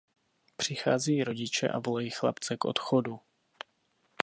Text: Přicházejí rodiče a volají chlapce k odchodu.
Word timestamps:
Přicházejí 0.57 1.23
rodiče 1.23 1.67
a 1.67 1.79
volají 1.79 2.09
chlapce 2.09 2.57
k 2.57 2.65
odchodu. 2.65 3.19